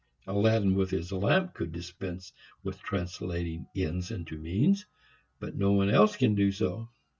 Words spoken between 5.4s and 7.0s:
no one else can do so.